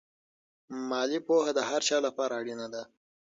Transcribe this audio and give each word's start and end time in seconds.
مالي 0.89 1.19
پوهه 1.27 1.51
د 1.55 1.59
هر 1.69 1.81
چا 1.89 1.97
لپاره 2.07 2.33
اړینه 2.41 2.67
ده. 2.73 2.83